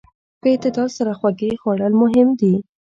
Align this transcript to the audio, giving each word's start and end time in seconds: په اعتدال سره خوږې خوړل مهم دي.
په 0.41 0.47
اعتدال 0.51 0.89
سره 0.97 1.11
خوږې 1.19 1.51
خوړل 1.61 1.93
مهم 2.03 2.27
دي. 2.39 2.55